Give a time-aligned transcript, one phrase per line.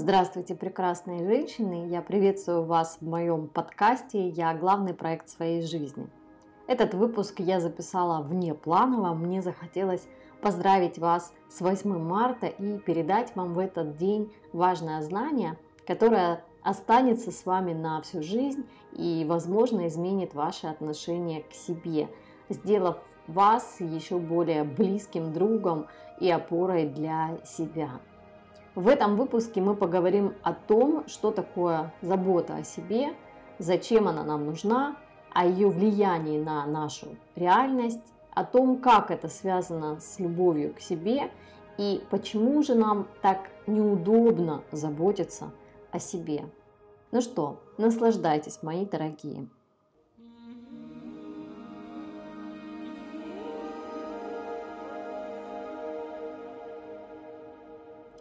[0.00, 1.88] Здравствуйте, прекрасные женщины!
[1.88, 6.06] Я приветствую вас в моем подкасте «Я главный проект своей жизни».
[6.68, 9.12] Этот выпуск я записала вне планово.
[9.12, 10.06] Мне захотелось
[10.40, 17.32] поздравить вас с 8 марта и передать вам в этот день важное знание, которое останется
[17.32, 22.08] с вами на всю жизнь и, возможно, изменит ваше отношение к себе,
[22.48, 25.88] сделав вас еще более близким другом
[26.20, 27.98] и опорой для себя.
[28.78, 33.08] В этом выпуске мы поговорим о том, что такое забота о себе,
[33.58, 34.96] зачем она нам нужна,
[35.32, 41.32] о ее влиянии на нашу реальность, о том, как это связано с любовью к себе
[41.76, 45.50] и почему же нам так неудобно заботиться
[45.90, 46.44] о себе.
[47.10, 49.48] Ну что, наслаждайтесь, мои дорогие.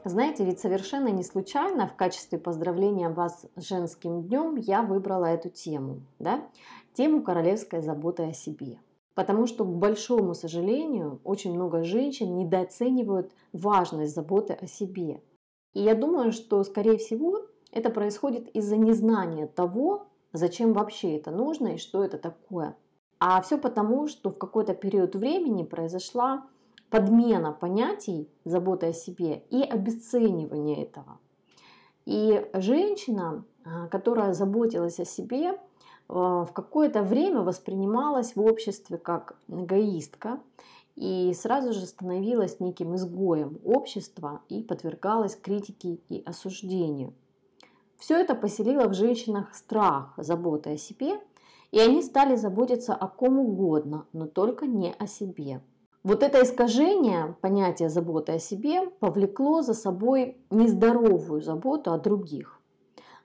[0.08, 5.50] Знаете, ведь совершенно не случайно в качестве поздравления вас с женским днем я выбрала эту
[5.50, 6.48] тему, да?
[6.94, 8.80] тему королевской заботы о себе.
[9.16, 15.22] Потому что, к большому сожалению, очень много женщин недооценивают важность заботы о себе.
[15.74, 17.42] И я думаю, что, скорее всего,
[17.74, 22.78] это происходит из-за незнания того, зачем вообще это нужно и что это такое.
[23.20, 26.46] А все потому, что в какой-то период времени произошла
[26.90, 31.20] подмена понятий заботы о себе и обесценивание этого.
[32.06, 35.60] И женщина, а, которая заботилась о себе,
[36.08, 40.40] а, в какое-то время воспринималась в обществе как эгоистка
[40.96, 47.14] и сразу же становилась неким изгоем общества и подвергалась критике и осуждению.
[47.98, 51.20] Все это поселило в женщинах страх заботы о себе,
[51.72, 55.62] и они стали заботиться о ком угодно, но только не о себе.
[56.08, 62.62] Вот это искажение понятия заботы о себе повлекло за собой нездоровую заботу о других.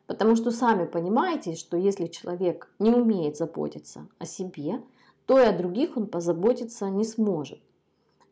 [0.09, 4.83] Потому что сами понимаете, что если человек не умеет заботиться о себе,
[5.27, 7.61] то и о других он позаботиться не сможет.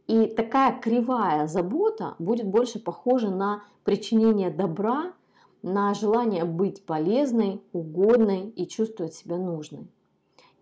[0.08, 5.12] И такая кривая забота будет больше похожа на причинение добра,
[5.62, 9.86] на желание быть полезной, угодной и чувствовать себя нужной.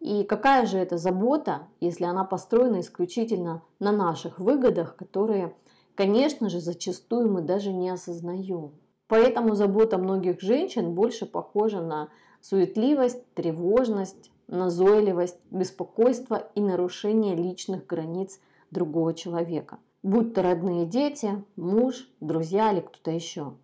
[0.00, 5.54] И какая же это забота, если она построена исключительно на наших выгодах, которые,
[5.96, 8.72] конечно же, зачастую мы даже не осознаем.
[9.08, 12.10] Поэтому забота многих женщин больше похожа на
[12.40, 18.38] суетливость, тревожность, назойливость, беспокойство и нарушение личных границ
[18.70, 19.78] другого человека.
[20.04, 23.54] Будь то родные дети, муж, друзья или кто-то еще.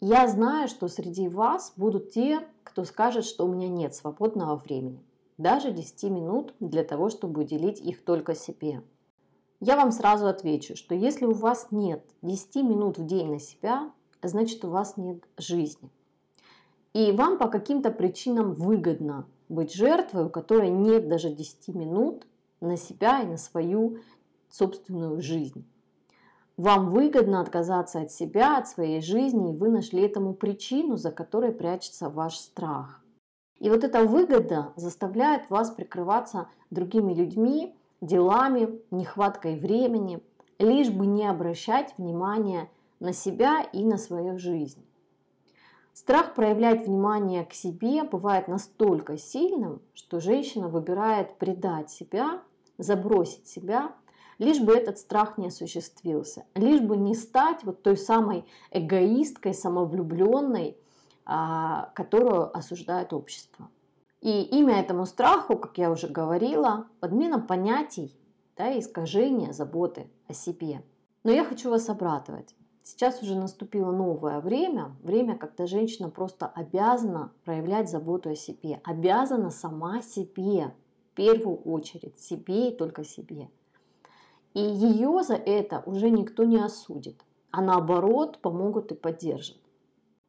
[0.00, 5.04] Я знаю, что среди вас будут те, кто скажет, что у меня нет свободного времени
[5.42, 8.82] даже 10 минут для того, чтобы уделить их только себе.
[9.60, 13.92] Я вам сразу отвечу, что если у вас нет 10 минут в день на себя,
[14.22, 15.90] значит у вас нет жизни.
[16.94, 22.26] И вам по каким-то причинам выгодно быть жертвой, у которой нет даже 10 минут
[22.60, 23.98] на себя и на свою
[24.50, 25.64] собственную жизнь.
[26.56, 31.50] Вам выгодно отказаться от себя, от своей жизни, и вы нашли этому причину, за которой
[31.50, 33.01] прячется ваш страх.
[33.62, 40.20] И вот эта выгода заставляет вас прикрываться другими людьми, делами, нехваткой времени,
[40.58, 42.68] лишь бы не обращать внимания
[42.98, 44.84] на себя и на свою жизнь.
[45.92, 52.42] Страх проявлять внимание к себе бывает настолько сильным, что женщина выбирает предать себя,
[52.78, 53.92] забросить себя,
[54.38, 60.76] лишь бы этот страх не осуществился, лишь бы не стать вот той самой эгоисткой, самовлюбленной,
[61.24, 63.68] которую осуждает общество.
[64.20, 68.16] И имя этому страху, как я уже говорила, подмена понятий,
[68.56, 70.82] да, искажение заботы о себе.
[71.24, 72.54] Но я хочу вас обрадовать.
[72.84, 79.50] Сейчас уже наступило новое время, время, когда женщина просто обязана проявлять заботу о себе, обязана
[79.50, 80.74] сама себе,
[81.12, 83.48] в первую очередь, себе и только себе.
[84.54, 89.61] И ее за это уже никто не осудит, а наоборот помогут и поддержат.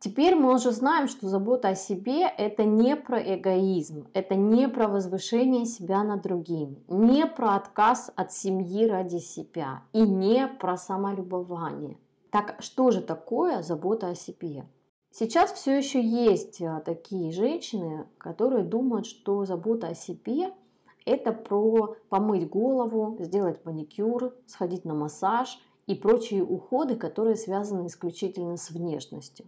[0.04, 4.90] Теперь мы уже знаем, что забота о себе– это не про эгоизм, это не про
[4.90, 11.98] возвышение себя над другими, не про отказ от семьи ради себя и не про самолюбование.
[12.32, 14.66] Так что же такое забота о себе?
[15.10, 20.54] Сейчас все еще есть а, такие женщины, которые думают, что забота о себе–
[21.06, 28.58] это про помыть голову, сделать маникюр, сходить на массаж и прочие уходы, которые связаны исключительно
[28.58, 29.46] с внешностью.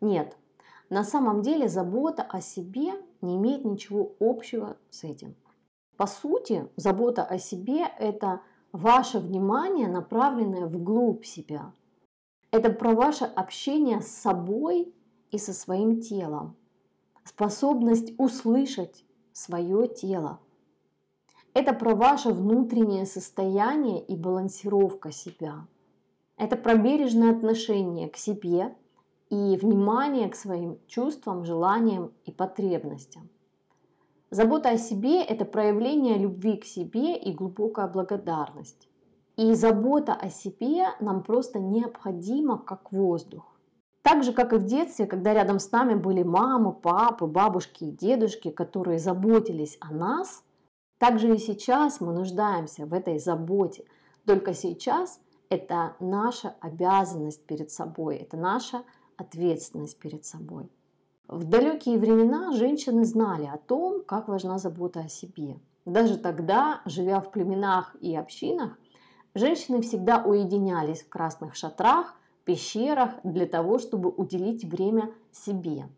[0.00, 0.36] Нет,
[0.90, 5.34] на самом деле забота о себе не имеет ничего общего с этим.
[5.96, 8.40] По сути, забота о себе– это
[8.72, 11.72] ваше внимание, направленное вглубь себя.
[12.50, 14.92] Это про ваше общение с собой
[15.30, 16.56] и со своим телом.
[17.24, 20.40] Способность услышать свое тело.
[21.54, 25.66] Это про ваше внутреннее состояние и балансировка себя.
[26.36, 28.76] Это про бережное отношение к себе
[29.34, 33.28] и внимание к своим чувствам, желаниям и потребностям.
[34.30, 38.88] Забота о себе– это проявление любви к себе и глубокая благодарность.
[39.36, 43.44] И забота о себе нам просто необходима как воздух.
[44.02, 47.90] Так же, как и в детстве, когда рядом с нами были мамы, папы, бабушки и
[47.90, 50.44] дедушки, которые заботились о нас,
[50.98, 53.84] так же и сейчас мы нуждаемся в этой заботе.
[54.26, 58.84] Только сейчас это наша обязанность перед собой, это наша
[59.16, 60.70] ответственность перед собой.
[61.28, 65.58] В далекие времена женщины знали о том, как важна забота о себе.
[65.86, 68.78] Даже тогда, живя в племенах и общинах,
[69.34, 72.14] женщины всегда уединялись в красных шатрах,
[72.44, 75.88] пещерах для того, чтобы уделить время себе.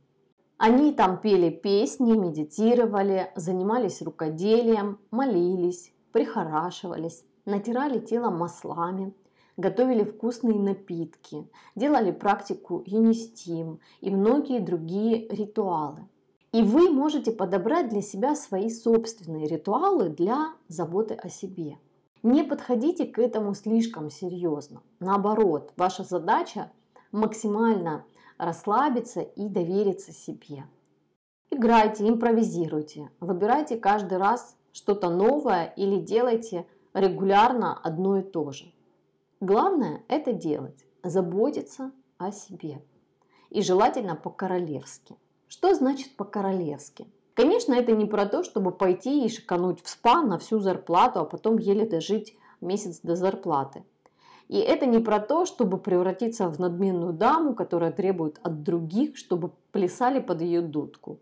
[0.58, 9.12] Они там пели песни, медитировали, занимались рукоделием, молились, прихорашивались, натирали тело маслами–
[9.56, 16.06] готовили вкусные напитки, делали практику юнистим и многие другие ритуалы.
[16.52, 21.78] И вы можете подобрать для себя свои собственные ритуалы для заботы о себе.
[22.22, 24.82] Не подходите к этому слишком серьезно.
[25.00, 26.72] Наоборот, ваша задача
[27.12, 28.04] максимально
[28.38, 30.64] расслабиться и довериться себе.
[31.50, 38.72] Играйте, импровизируйте, выбирайте каждый раз что-то новое или делайте регулярно одно и то же.
[39.40, 42.82] Главное это делать, заботиться о себе.
[43.50, 45.16] И желательно по-королевски.
[45.46, 47.06] Что значит по-королевски?
[47.34, 51.24] Конечно, это не про то, чтобы пойти и шикануть в спа на всю зарплату, а
[51.26, 53.84] потом еле дожить месяц до зарплаты.
[54.48, 59.52] И это не про то, чтобы превратиться в надменную даму, которая требует от других, чтобы
[59.70, 61.18] плясали под ее дудку.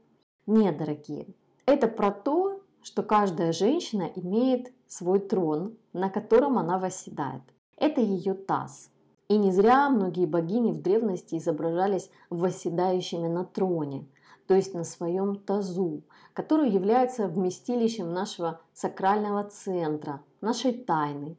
[0.47, 1.27] Нет, дорогие,
[1.67, 7.43] это про то, что каждая женщина имеет свой трон, на котором она восседает.
[7.77, 8.91] Это ее таз.
[9.29, 14.07] И не зря многие богини в древности изображались восседающими на троне,
[14.47, 16.03] то есть на своем тазу,
[16.35, 21.37] который является вместилищем нашего сакрального центра, нашей тайны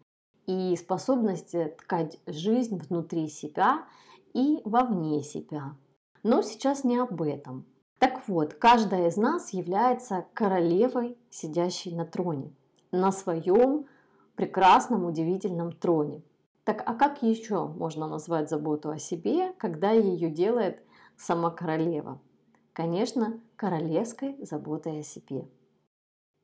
[0.47, 3.85] и способности ткать жизнь внутри себя
[4.33, 5.75] и вовне себя.
[6.23, 7.65] Но сейчас не об этом.
[7.99, 12.51] Так вот, каждая из нас является королевой, сидящей на троне,
[12.91, 13.85] на своем
[14.35, 16.21] прекрасном, удивительном троне.
[16.63, 20.81] Так а как еще можно назвать заботу о себе, когда ее делает
[21.17, 22.19] сама королева?
[22.73, 25.47] Конечно, королевской заботой о себе.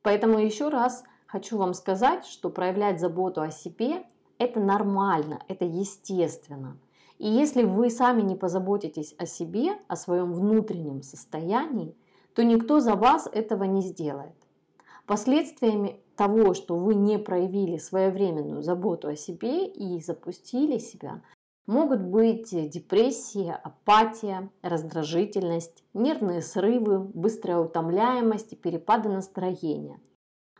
[0.03, 4.03] Поэтому еще раз хочу вам сказать, что проявлять заботу о себе–
[4.38, 6.77] это нормально, это естественно.
[7.19, 11.95] И если вы сами не позаботитесь о себе, о своем внутреннем состоянии,
[12.33, 14.33] то никто за вас этого не сделает.
[15.11, 21.21] Последствиями того, что вы не проявили своевременную заботу о себе и запустили себя,
[21.67, 29.99] могут быть депрессия, апатия, раздражительность, нервные срывы, быстрая утомляемость и перепады настроения,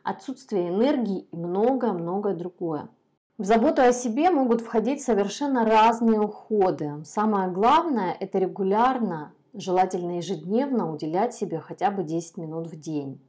[0.04, 2.90] отсутствие энергии и многое-многое другое.
[3.38, 7.06] В заботу о себе могут входить совершенно разные уходы.
[7.06, 13.22] Самое главное– это регулярно, желательно ежедневно уделять себе хотя бы 10 минут в день.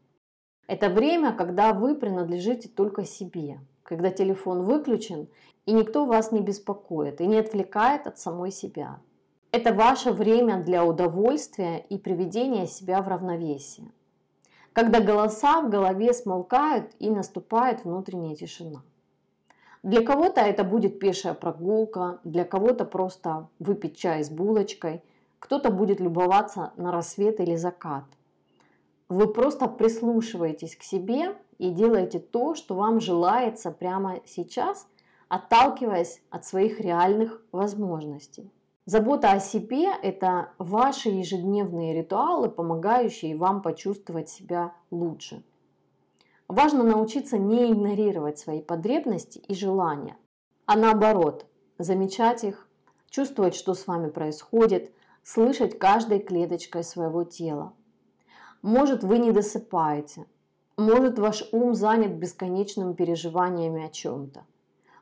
[0.66, 5.28] Это время, когда вы принадлежите только себе, когда телефон выключен
[5.66, 9.00] и никто вас не беспокоит и не отвлекает от самой себя.
[9.50, 13.88] Это ваше время для удовольствия и приведения себя в равновесие.
[14.72, 18.82] Когда голоса в голове смолкают и наступает внутренняя тишина.
[19.82, 25.02] Для кого-то это будет пешая прогулка, для кого-то просто выпить чай с булочкой,
[25.38, 28.04] кто-то будет любоваться на рассвет или закат–
[29.12, 34.88] вы просто прислушиваетесь к себе и делаете то, что вам желается прямо сейчас,
[35.28, 38.50] отталкиваясь от своих реальных возможностей.
[38.86, 45.44] Забота о себе– это ваши ежедневные ритуалы, помогающие вам почувствовать себя лучше.
[46.48, 50.16] Важно научиться не игнорировать свои потребности и желания,
[50.66, 51.46] а наоборот,
[51.78, 52.66] замечать их,
[53.08, 54.90] чувствовать, что с вами происходит,
[55.22, 57.74] слышать каждой клеточкой своего тела–
[58.62, 60.26] может, вы не досыпаете.
[60.76, 64.44] Может, ваш ум занят бесконечными переживаниями о чем-то.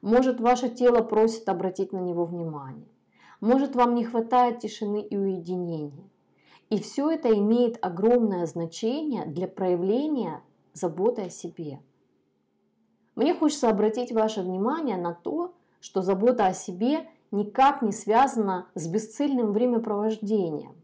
[0.03, 2.89] Может, ваше тело просит обратить на него внимание.
[3.41, 6.09] Может, вам не хватает тишины и уединения.
[6.71, 11.81] И все это имеет огромное значение для проявления заботы о себе.
[13.15, 18.87] Мне хочется обратить ваше внимание на то, что забота о себе никак не связано с
[18.87, 20.75] бесцельным времяпровождением.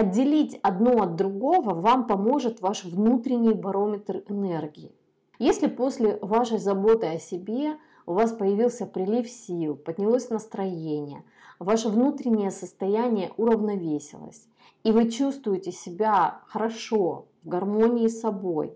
[0.00, 4.94] Отделить одно от другого вам поможет ваш внутренний барометр энергии.
[5.38, 7.76] Если после вашей заботы о себе
[8.06, 11.22] у вас появился прилив сил, поднялось настроение,
[11.58, 14.48] ваше внутреннее состояние уравновесилось,
[14.84, 18.72] и вы чувствуете себя хорошо, в гармонии с собой,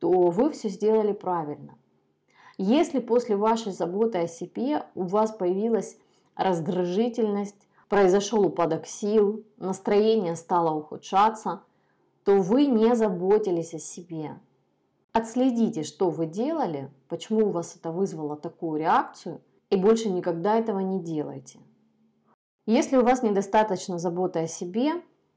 [0.00, 1.78] то вы все сделали правильно.
[2.58, 5.96] Если после вашей заботы о себе у вас появилась
[6.34, 11.62] раздражительность, произошел упадок сил, настроение стало ухудшаться,
[12.24, 14.38] то вы не заботились о себе.
[15.12, 20.78] Отследите, что вы делали, почему у вас это вызвало такую реакцию, и больше никогда этого
[20.78, 21.58] не делайте.
[22.64, 24.92] Если у вас недостаточно заботы о себе,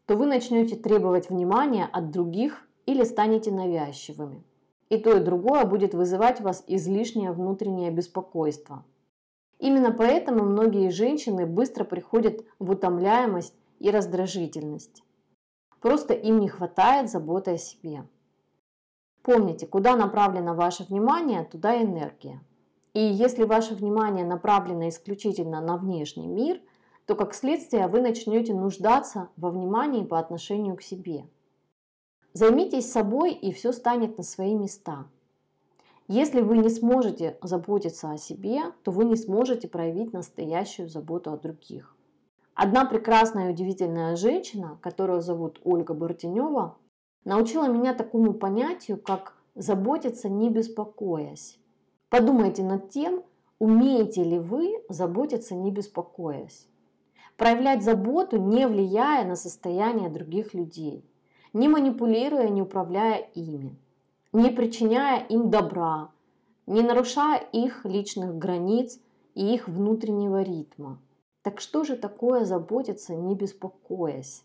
[0.06, 4.44] то вы начнете требовать внимания от других или станете навязчивыми.
[4.90, 8.86] И то, и другое будет вызывать у вас излишнее внутреннее беспокойство.
[9.64, 15.04] Именно поэтому многие женщины быстро приходят в утомляемость и раздражительность.
[15.80, 18.04] Просто им не хватает заботы о себе.
[19.22, 22.42] Помните, куда направлено ваше внимание, туда энергия.
[22.94, 26.60] И если ваше внимание направлено исключительно на внешний мир,
[27.06, 31.26] то как следствие вы начнете нуждаться во внимании по отношению к себе.
[32.34, 35.06] Займитесь собой, и все станет на свои места.
[36.08, 41.38] Если вы не сможете заботиться о себе, то вы не сможете проявить настоящую заботу о
[41.38, 41.96] других.
[42.56, 46.78] Одна прекрасная и удивительная женщина, которую зовут Ольга Бартенева,
[47.24, 51.58] научила меня такому понятию, как заботиться не беспокоясь.
[52.10, 53.24] Подумайте над тем,
[53.58, 56.68] умеете ли вы заботиться не беспокоясь.
[57.38, 61.10] Проявлять заботу, не влияя на состояние других людей,
[61.54, 63.80] не манипулируя, не управляя ими,
[64.34, 66.10] не причиняя им добра,
[66.66, 69.00] не нарушая их личных границ
[69.36, 71.00] и их внутреннего ритма.
[71.44, 74.44] Так что же такое заботиться, не беспокоясь?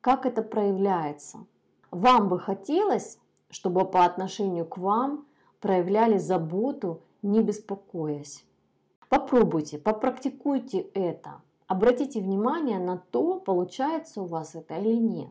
[0.00, 1.46] Как это проявляется?
[1.90, 5.26] Вам бы хотелось, чтобы по отношению к вам
[5.60, 8.44] проявляли заботу, не беспокоясь.
[9.08, 11.42] Попробуйте, попрактикуйте это.
[11.68, 15.30] Обратите внимание на то, получается у вас это или нет.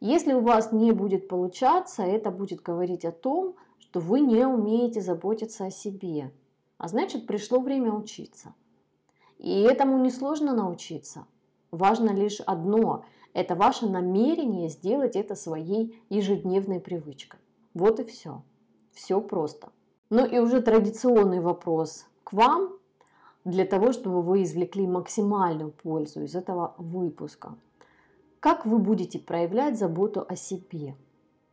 [0.00, 5.00] Если у вас не будет получаться, это будет говорить о том, что вы не умеете
[5.00, 6.32] заботиться о себе.
[6.76, 8.54] А значит, пришло время учиться.
[9.38, 11.26] И этому несложно научиться.
[11.70, 17.38] Важно лишь одно это ваше намерение сделать это своей ежедневной привычкой.
[17.74, 18.42] Вот и все.
[18.92, 19.68] Все просто.
[20.10, 22.72] Ну и уже традиционный вопрос к вам,
[23.44, 27.54] для того, чтобы вы извлекли максимальную пользу из этого выпуска.
[28.40, 30.94] Как вы будете проявлять заботу о себе?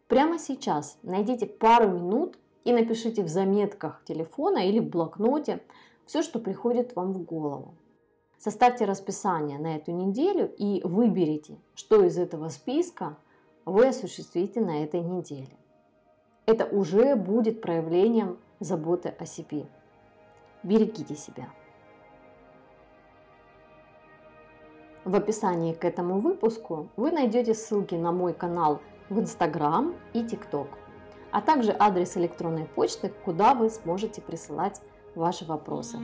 [0.07, 5.63] Прямо сейчас найдите пару минут и напишите в заметках телефона или в блокноте
[6.05, 7.73] все, что приходит вам в голову.
[8.37, 13.17] Составьте расписание на эту неделю и выберите, что из этого списка
[13.65, 15.57] вы осуществите на этой неделе.
[16.45, 19.65] Это уже будет проявлением заботы о себе.
[20.61, 21.49] Берегите себя.
[25.05, 30.67] В описании к этому выпуску вы найдете ссылки на мой канал в Instagram и TikTok,
[31.29, 34.81] а также адрес электронной почты, куда вы сможете присылать
[35.13, 35.99] ваши вопросы.